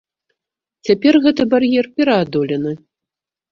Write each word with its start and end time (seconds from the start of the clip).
Цяпер 0.89 1.13
гэты 1.27 1.47
бар'ер 1.53 1.85
пераадолены. 1.99 2.77